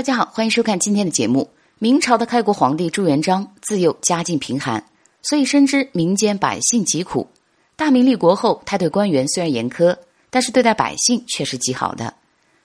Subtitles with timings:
[0.00, 1.50] 大家好，欢迎收看今天的节目。
[1.78, 4.82] 明朝的开国皇帝朱元璋自幼家境贫寒，
[5.20, 7.28] 所以深知民间百姓疾苦。
[7.76, 9.94] 大明立国后，他对官员虽然严苛，
[10.30, 12.14] 但是对待百姓却是极好的。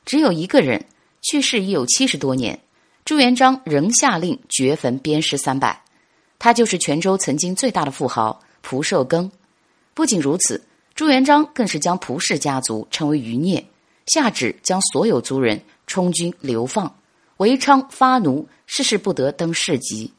[0.05, 0.85] 只有一个人
[1.23, 2.57] 去世已有七十多年，
[3.03, 5.83] 朱元璋仍下令掘坟鞭尸三百。
[6.39, 9.29] 他就是泉州曾经最大的富豪蒲寿庚。
[9.93, 10.63] 不仅如此，
[10.93, 13.65] 朱元璋更是将蒲氏家族称为余孽，
[14.05, 16.89] 下旨将所有族人充军流放。
[17.37, 20.13] 韦昌发奴，世事不得登世级。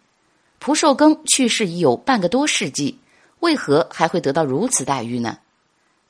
[0.59, 2.98] 蒲寿庚去世已有半个多世纪，
[3.41, 5.38] 为何还会得到如此待遇呢？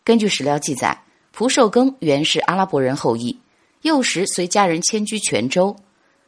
[0.02, 3.38] 根据史料记载，蒲寿庚原是阿拉伯人后裔，
[3.82, 5.76] 幼时随家人迁居泉州。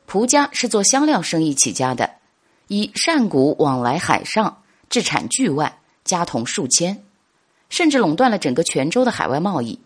[0.06, 2.08] 蒲家是做香料生意起家的，
[2.68, 7.02] 以善谷往来海上，制产巨万，家童数千，
[7.68, 9.80] 甚至垄断了整个泉州的海外贸易。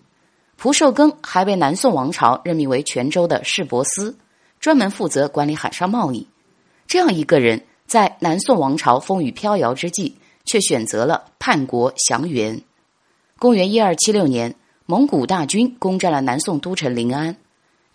[0.59, 4.19] 蒲寿庚还被南宋王朝任命为泉州的市舶司。
[4.63, 6.29] 专门负责管理海上贸易，
[6.87, 12.63] 这样一个人，在南宋王朝风雨飘摇之际，却选择了叛国降元。
[13.41, 14.55] 公元一二七六年，
[14.87, 17.37] 蒙古大军攻占了南宋都城临安，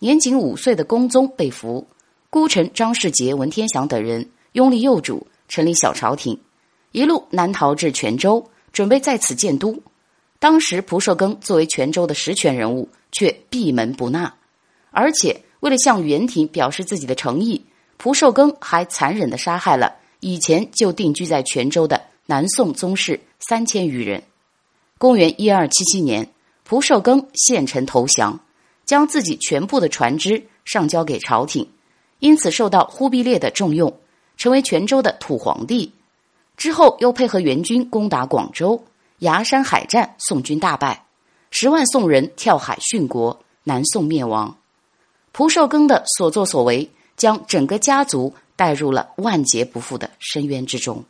[0.00, 1.86] 年仅五岁的恭宗被俘，
[2.28, 6.38] 孤臣张世杰、文天祥等人拥立幼主，成立小朝廷，
[6.92, 9.82] 一路南逃至泉州，准备在此建都。
[10.38, 14.34] 当时蒲寿庚作为泉州的实权人物，却闭门不纳，
[14.90, 15.44] 而且。
[15.60, 17.64] 为了向元廷表示自己的诚意，
[17.96, 24.22] 蒲寿庚还残忍的杀害了以前就定居在泉州的南宋宗室三千余人。
[24.98, 26.28] 公元一二七七年，
[26.64, 28.40] 蒲寿庚献城投降，
[28.84, 31.68] 将自己全部的船只上交给朝廷，
[32.18, 33.98] 因此受到忽必烈的重用，
[34.36, 35.92] 成为泉州的土皇帝。
[36.56, 38.84] 之后又配合元军攻打广州，
[39.20, 41.04] 崖山海战，宋军大败，
[41.50, 44.56] 十万宋人跳海殉国，南宋灭亡。
[45.32, 51.04] 蒲寿庚的所作所为，将整个家族带入了万劫不复的深渊之中。